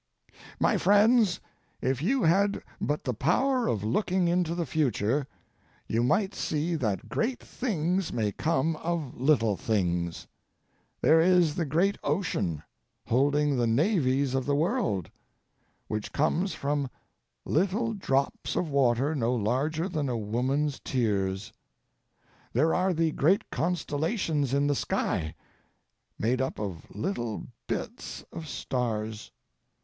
My 0.59 0.79
friends, 0.79 1.39
if 1.79 2.01
you 2.01 2.23
had 2.23 2.63
but 2.81 3.03
the 3.03 3.13
power 3.13 3.67
of 3.67 3.83
looking 3.83 4.27
into 4.27 4.55
the 4.55 4.65
future 4.65 5.27
you 5.87 6.01
might 6.01 6.33
see 6.33 6.73
that 6.73 7.07
great 7.07 7.37
things 7.39 8.11
may 8.11 8.31
come 8.31 8.77
of 8.77 9.13
little 9.21 9.55
things. 9.55 10.25
There 11.01 11.19
is 11.21 11.53
the 11.53 11.65
great 11.67 11.99
ocean, 12.03 12.63
holding 13.05 13.55
the 13.57 13.67
navies 13.67 14.33
of 14.33 14.47
the 14.47 14.55
world, 14.55 15.11
which 15.87 16.11
comes 16.11 16.55
from 16.55 16.89
little 17.45 17.93
drops 17.93 18.55
of 18.55 18.71
water 18.71 19.13
no 19.13 19.35
larger 19.35 19.87
than 19.87 20.09
a 20.09 20.17
woman's 20.17 20.79
tears. 20.79 21.53
There 22.53 22.73
are 22.73 22.91
the 22.91 23.11
great 23.11 23.51
constellations 23.51 24.51
in 24.51 24.65
the 24.65 24.73
sky, 24.73 25.35
made 26.17 26.41
up 26.41 26.57
of 26.59 26.89
little 26.89 27.45
bits 27.67 28.23
of 28.31 28.47
stars. 28.47 29.31